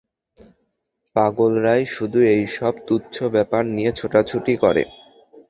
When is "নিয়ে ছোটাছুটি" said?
3.75-4.53